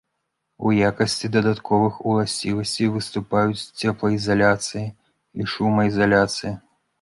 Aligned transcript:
У 0.67 0.69
якасці 0.85 1.29
дадатковых 1.35 1.99
уласцівасцей 2.13 2.89
выступаюць 2.95 3.69
цеплаізаляцыя 3.91 4.87
і 4.91 5.41
шумаізаляцыя. 5.55 6.57